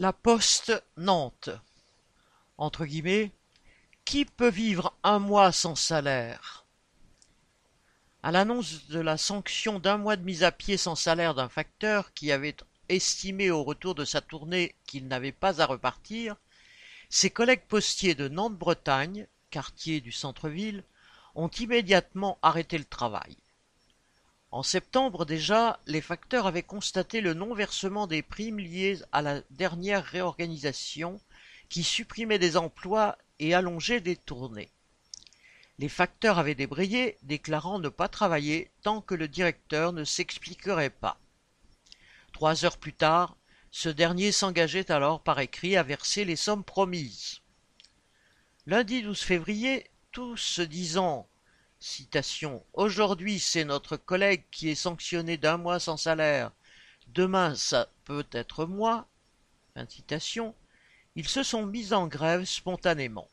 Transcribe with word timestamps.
La 0.00 0.12
Poste 0.12 0.80
Nantes 0.96 1.50
entre 2.56 2.86
guillemets, 2.86 3.32
Qui 4.04 4.24
peut 4.26 4.48
vivre 4.48 4.94
un 5.02 5.18
mois 5.18 5.50
sans 5.50 5.74
salaire? 5.74 6.64
À 8.22 8.30
l'annonce 8.30 8.86
de 8.86 9.00
la 9.00 9.16
sanction 9.16 9.80
d'un 9.80 9.96
mois 9.96 10.14
de 10.14 10.22
mise 10.22 10.44
à 10.44 10.52
pied 10.52 10.76
sans 10.76 10.94
salaire 10.94 11.34
d'un 11.34 11.48
facteur 11.48 12.14
qui 12.14 12.30
avait 12.30 12.54
estimé 12.88 13.50
au 13.50 13.64
retour 13.64 13.96
de 13.96 14.04
sa 14.04 14.20
tournée 14.20 14.76
qu'il 14.86 15.08
n'avait 15.08 15.32
pas 15.32 15.60
à 15.60 15.66
repartir, 15.66 16.36
ses 17.10 17.30
collègues 17.30 17.66
postiers 17.66 18.14
de 18.14 18.28
Nantes-Bretagne, 18.28 19.26
quartier 19.50 20.00
du 20.00 20.12
centre-ville, 20.12 20.84
ont 21.34 21.48
immédiatement 21.48 22.38
arrêté 22.40 22.78
le 22.78 22.84
travail. 22.84 23.36
En 24.50 24.62
septembre 24.62 25.26
déjà, 25.26 25.78
les 25.86 26.00
facteurs 26.00 26.46
avaient 26.46 26.62
constaté 26.62 27.20
le 27.20 27.34
non-versement 27.34 28.06
des 28.06 28.22
primes 28.22 28.58
liées 28.58 28.98
à 29.12 29.20
la 29.20 29.42
dernière 29.50 30.04
réorganisation 30.04 31.20
qui 31.68 31.82
supprimait 31.84 32.38
des 32.38 32.56
emplois 32.56 33.18
et 33.38 33.52
allongeait 33.52 34.00
des 34.00 34.16
tournées. 34.16 34.70
Les 35.78 35.90
facteurs 35.90 36.38
avaient 36.38 36.54
débrayé, 36.54 37.18
déclarant 37.22 37.78
ne 37.78 37.90
pas 37.90 38.08
travailler 38.08 38.70
tant 38.82 39.02
que 39.02 39.14
le 39.14 39.28
directeur 39.28 39.92
ne 39.92 40.04
s'expliquerait 40.04 40.90
pas. 40.90 41.20
Trois 42.32 42.64
heures 42.64 42.78
plus 42.78 42.94
tard, 42.94 43.36
ce 43.70 43.90
dernier 43.90 44.32
s'engageait 44.32 44.90
alors 44.90 45.20
par 45.20 45.40
écrit 45.40 45.76
à 45.76 45.82
verser 45.82 46.24
les 46.24 46.36
sommes 46.36 46.64
promises. 46.64 47.40
Lundi 48.66 49.02
12 49.02 49.20
février, 49.20 49.90
tous 50.10 50.38
se 50.38 50.62
disant 50.62 51.28
Aujourd'hui, 52.72 53.38
c'est 53.38 53.64
notre 53.64 53.96
collègue 53.96 54.44
qui 54.50 54.68
est 54.68 54.74
sanctionné 54.74 55.36
d'un 55.36 55.58
mois 55.58 55.78
sans 55.78 55.96
salaire. 55.96 56.50
Demain, 57.08 57.54
ça 57.54 57.88
peut 58.04 58.26
être 58.32 58.66
moi. 58.66 59.06
Ils 61.14 61.28
se 61.28 61.42
sont 61.42 61.66
mis 61.66 61.92
en 61.92 62.08
grève 62.08 62.44
spontanément. 62.44 63.28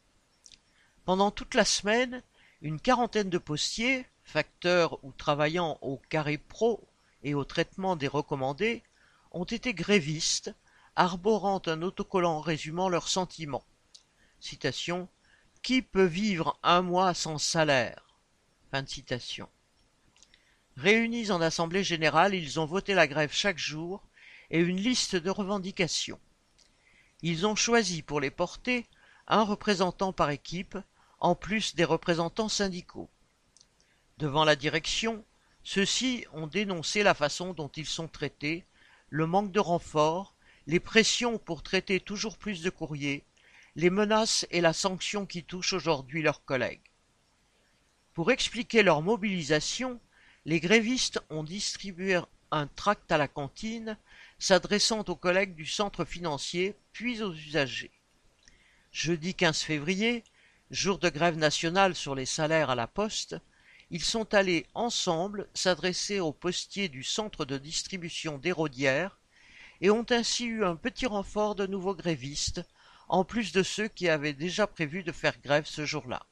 Pendant 1.06 1.32
toute 1.32 1.56
la 1.56 1.66
semaine, 1.66 2.22
une 2.62 2.80
quarantaine 2.80 3.30
de 3.30 3.38
postiers, 3.38 4.06
facteurs 4.24 5.04
ou 5.04 5.12
travaillant 5.12 5.78
au 5.82 5.98
carré 6.10 6.38
pro 6.38 6.88
et 7.24 7.34
au 7.34 7.44
traitement 7.44 7.96
des 7.96 8.08
recommandés, 8.08 8.84
ont 9.32 9.44
été 9.44 9.74
grévistes, 9.74 10.54
arborant 10.96 11.62
un 11.66 11.82
autocollant 11.82 12.40
résumant 12.42 12.90
leurs 12.90 13.08
sentiments. 13.08 13.66
Qui 15.62 15.82
peut 15.82 16.06
vivre 16.06 16.60
un 16.62 16.84
mois 16.84 17.14
sans 17.16 17.40
salaire? 17.40 18.05
Réunis 20.78 21.32
en 21.32 21.42
assemblée 21.42 21.84
générale, 21.84 22.36
ils 22.36 22.60
ont 22.60 22.66
voté 22.66 22.94
la 22.94 23.08
grève 23.08 23.32
chaque 23.32 23.58
jour 23.58 24.04
et 24.52 24.60
une 24.60 24.78
liste 24.78 25.16
de 25.16 25.30
revendications. 25.30 26.20
Ils 27.22 27.48
ont 27.48 27.56
choisi 27.56 28.02
pour 28.02 28.20
les 28.20 28.32
porter 28.32 28.86
un 29.28 29.44
représentant 29.44 30.14
par 30.14 30.30
équipe, 30.30 30.78
en 31.20 31.36
plus 31.36 31.76
des 31.76 31.86
représentants 31.86 32.50
syndicaux. 32.50 33.10
Devant 34.18 34.44
la 34.46 34.56
direction, 34.56 35.24
ceux-ci 35.64 36.26
ont 36.34 36.48
dénoncé 36.48 37.04
la 37.04 37.14
façon 37.14 37.54
dont 37.54 37.70
ils 37.70 37.88
sont 37.88 38.08
traités, 38.08 38.66
le 39.10 39.26
manque 39.26 39.52
de 39.52 39.60
renforts, 39.60 40.36
les 40.68 40.80
pressions 40.80 41.38
pour 41.38 41.64
traiter 41.64 42.00
toujours 42.00 42.38
plus 42.38 42.62
de 42.62 42.70
courriers, 42.70 43.24
les 43.76 43.90
menaces 43.90 44.46
et 44.52 44.62
la 44.62 44.74
sanction 44.74 45.26
qui 45.26 45.44
touchent 45.44 45.74
aujourd'hui 45.74 46.22
leurs 46.22 46.44
collègues. 46.46 46.82
Pour 48.16 48.32
expliquer 48.32 48.82
leur 48.82 49.02
mobilisation, 49.02 50.00
les 50.46 50.62
grévistes 50.62 51.20
ont 51.30 51.44
distribué 51.44 52.18
un 52.50 52.66
tract 52.66 53.12
à 53.12 53.18
la 53.18 53.28
cantine 53.28 53.98
s'adressant 54.40 55.02
aux 55.02 55.18
collègues 55.18 55.54
du 55.54 55.66
centre 55.66 56.06
financier 56.06 56.78
puis 56.94 57.22
aux 57.22 57.34
usagers. 57.34 57.92
Jeudi 58.94 59.36
15 59.36 59.64
février, 59.64 60.24
jour 60.72 60.98
de 60.98 61.10
grève 61.10 61.36
nationale 61.36 61.94
sur 61.94 62.16
les 62.16 62.26
salaires 62.26 62.70
à 62.70 62.76
la 62.76 62.88
poste, 62.88 63.36
ils 63.92 64.04
sont 64.04 64.34
allés 64.34 64.66
ensemble 64.76 65.50
s'adresser 65.54 66.22
aux 66.22 66.32
postiers 66.32 66.88
du 66.88 67.04
centre 67.04 67.44
de 67.44 67.58
distribution 67.58 68.38
d'Hérodière 68.38 69.20
et 69.82 69.90
ont 69.90 70.06
ainsi 70.10 70.46
eu 70.46 70.64
un 70.64 70.78
petit 70.78 71.06
renfort 71.06 71.56
de 71.56 71.68
nouveaux 71.68 71.96
grévistes, 71.96 72.62
en 73.10 73.26
plus 73.26 73.52
de 73.52 73.62
ceux 73.62 73.90
qui 73.90 74.08
avaient 74.08 74.32
déjà 74.32 74.68
prévu 74.68 75.04
de 75.04 75.12
faire 75.12 75.38
grève 75.42 75.66
ce 75.66 75.86
jour-là. 75.86 76.26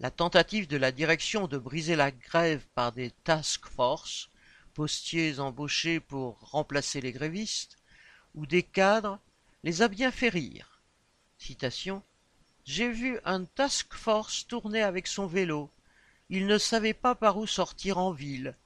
La 0.00 0.10
tentative 0.10 0.66
de 0.66 0.76
la 0.76 0.92
direction 0.92 1.46
de 1.46 1.56
briser 1.56 1.94
la 1.94 2.10
grève 2.10 2.64
par 2.74 2.92
des 2.92 3.10
task 3.22 3.66
force, 3.66 4.28
postiers 4.74 5.38
embauchés 5.38 6.00
pour 6.00 6.38
remplacer 6.40 7.00
les 7.00 7.12
grévistes, 7.12 7.76
ou 8.34 8.44
des 8.46 8.64
cadres, 8.64 9.20
les 9.62 9.82
a 9.82 9.88
bien 9.88 10.10
fait 10.10 10.28
rire. 10.28 10.82
J'ai 12.64 12.90
vu 12.90 13.18
un 13.24 13.44
task 13.44 13.94
force 13.94 14.46
tourner 14.46 14.82
avec 14.82 15.06
son 15.06 15.26
vélo. 15.26 15.70
Il 16.28 16.46
ne 16.46 16.58
savait 16.58 16.94
pas 16.94 17.14
par 17.14 17.36
où 17.36 17.46
sortir 17.46 17.98
en 17.98 18.10
ville. 18.10 18.56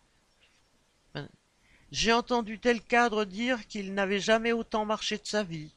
J'ai 1.91 2.13
entendu 2.13 2.59
tel 2.59 2.83
cadre 2.83 3.25
dire 3.25 3.67
qu'il 3.67 3.95
n'avait 3.95 4.21
jamais 4.21 4.53
autant 4.53 4.85
marché 4.85 5.19
de 5.19 5.27
sa 5.27 5.43
vie. 5.43 5.73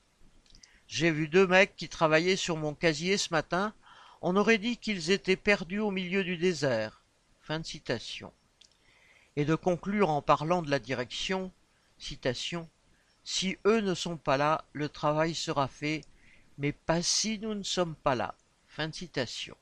J'ai 0.88 1.10
vu 1.10 1.28
deux 1.28 1.48
mecs 1.48 1.76
qui 1.76 1.90
travaillaient 1.90 2.36
sur 2.36 2.58
mon 2.58 2.74
casier 2.74 3.18
ce 3.18 3.34
matin 3.34 3.74
on 4.22 4.36
aurait 4.36 4.60
dit 4.60 4.78
qu'ils 4.78 5.10
étaient 5.10 5.36
perdus 5.36 5.80
au 5.80 5.92
milieu 5.92 6.24
du 6.24 6.38
désert. 6.38 7.04
Fin 7.42 7.60
de 7.60 7.66
citation. 7.66 8.32
Et 9.36 9.46
de 9.46 9.56
conclure 9.56 10.10
en 10.10 10.22
parlant 10.22 10.62
de 10.62 10.70
la 10.70 10.80
direction, 10.80 11.52
citation, 11.98 12.70
Si 13.24 13.58
eux 13.66 13.82
ne 13.82 13.94
sont 13.94 14.18
pas 14.18 14.38
là, 14.38 14.66
le 14.74 14.90
travail 14.90 15.36
sera 15.36 15.68
fait, 15.68 16.02
mais 16.58 16.72
pas 16.72 17.02
si 17.02 17.40
nous 17.40 17.54
ne 17.54 17.64
sommes 17.64 17.96
pas 17.96 18.16
là. 18.16 18.36
Fin 18.68 18.88
de 18.88 18.96
citation. 18.96 19.56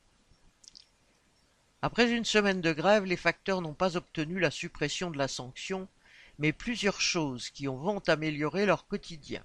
Après 1.82 2.10
une 2.10 2.24
semaine 2.24 2.60
de 2.60 2.72
grève, 2.72 3.04
les 3.04 3.16
facteurs 3.16 3.62
n'ont 3.62 3.74
pas 3.74 3.96
obtenu 3.96 4.38
la 4.38 4.50
suppression 4.50 5.10
de 5.10 5.18
la 5.18 5.28
sanction, 5.28 5.88
mais 6.38 6.52
plusieurs 6.52 7.00
choses 7.00 7.48
qui 7.48 7.66
vont 7.66 8.02
améliorer 8.06 8.66
leur 8.66 8.86
quotidien. 8.86 9.44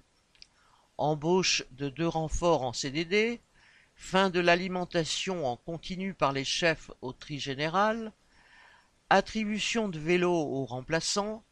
Embauche 0.98 1.62
de 1.72 1.88
deux 1.88 2.08
renforts 2.08 2.62
en 2.62 2.72
CDD, 2.72 3.40
fin 3.96 4.30
de 4.30 4.40
l'alimentation 4.40 5.46
en 5.46 5.56
continu 5.56 6.14
par 6.14 6.32
les 6.32 6.44
chefs 6.44 6.90
au 7.00 7.12
tri 7.12 7.40
général, 7.40 8.12
attribution 9.10 9.88
de 9.88 9.98
vélos 9.98 10.32
aux 10.32 10.64
remplaçants, 10.64 11.42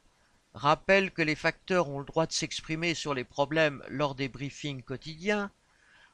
rappel 0.53 1.11
que 1.11 1.23
les 1.23 1.35
facteurs 1.35 1.89
ont 1.89 1.99
le 1.99 2.05
droit 2.05 2.27
de 2.27 2.33
s'exprimer 2.33 2.95
sur 2.95 3.15
les 3.15 3.25
problèmes 3.25 3.83
lors 3.89 4.15
des 4.15 4.29
briefings 4.29 4.83
quotidiens, 4.83 5.51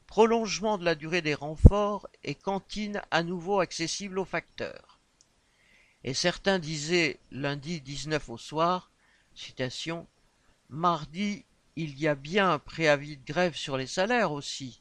prolongement 0.07 0.79
de 0.79 0.85
la 0.85 0.95
durée 0.95 1.23
des 1.23 1.35
renforts 1.35 2.09
et 2.25 2.35
cantine 2.35 3.03
à 3.11 3.23
nouveau 3.23 3.61
accessible 3.61 4.19
aux 4.19 4.25
facteurs. 4.25 4.99
Et 6.05 6.15
certains 6.15 6.59
disaient 6.59 7.19
lundi 7.31 7.81
19 7.81 8.31
au 8.31 8.39
soir, 8.39 8.91
citation, 9.35 10.07
Mardi, 10.71 11.45
il 11.77 11.99
y 11.99 12.09
a 12.09 12.15
bien 12.15 12.51
un 12.53 12.59
préavis 12.59 13.19
de 13.19 13.25
grève 13.25 13.55
sur 13.55 13.77
les 13.77 13.87
salaires 13.87 14.33
aussi. 14.33 14.80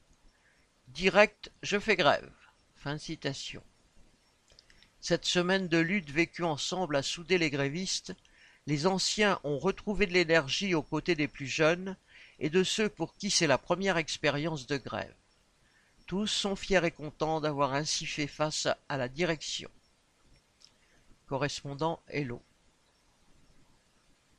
Direct, 0.89 1.51
je 1.61 1.77
fais 1.77 1.95
grève. 1.95 2.31
Fin 2.75 2.97
citation. 2.97 3.63
Cette 4.99 5.25
semaine 5.25 5.67
de 5.67 5.77
lutte 5.77 6.09
vécue 6.09 6.43
ensemble 6.43 6.95
a 6.95 7.03
soudé 7.03 7.37
les 7.37 7.51
grévistes, 7.51 8.13
les 8.65 8.87
anciens 8.87 9.39
ont 9.43 9.59
retrouvé 9.59 10.07
de 10.07 10.13
l'énergie 10.13 10.73
aux 10.73 10.81
côtés 10.81 11.15
des 11.15 11.27
plus 11.27 11.47
jeunes 11.47 11.95
et 12.39 12.49
de 12.49 12.63
ceux 12.63 12.89
pour 12.89 13.15
qui 13.15 13.29
c'est 13.29 13.47
la 13.47 13.59
première 13.59 13.97
expérience 13.97 14.65
de 14.65 14.77
grève. 14.77 15.13
Tous 16.07 16.27
sont 16.27 16.55
fiers 16.55 16.83
et 16.83 16.91
contents 16.91 17.39
d'avoir 17.39 17.75
ainsi 17.75 18.07
fait 18.07 18.27
face 18.27 18.67
à 18.89 18.97
la 18.97 19.07
direction. 19.07 19.69
Correspondant 21.27 22.01
Hello. 22.07 22.41